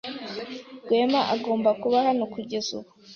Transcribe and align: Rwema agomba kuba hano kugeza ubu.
Rwema 0.83 1.21
agomba 1.35 1.69
kuba 1.81 1.97
hano 2.07 2.23
kugeza 2.33 2.69
ubu. 2.77 2.89